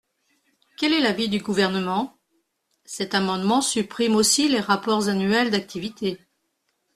Quel 0.77 0.93
est 0.93 0.99
l’avis 0.99 1.29
du 1.29 1.37
Gouvernement? 1.37 2.17
Cet 2.85 3.13
amendement 3.13 3.61
supprime 3.61 4.15
aussi 4.15 4.49
les 4.49 4.59
rapports 4.59 5.09
annuels 5.09 5.51
d’activité. 5.51 6.17